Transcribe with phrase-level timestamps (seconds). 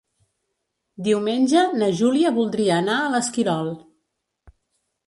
[1.07, 3.73] Diumenge na Júlia voldria anar a l'Esquirol.